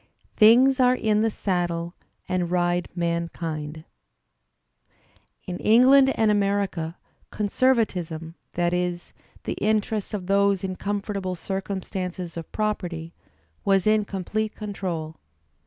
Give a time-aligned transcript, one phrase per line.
[0.35, 1.93] "Things are in the saddle
[2.27, 3.83] and ride mankind."
[5.45, 6.97] In England and America,
[7.29, 13.13] conservatism, that is, the interests of those in comfortable circumstances of property,
[13.63, 15.17] was in complete control.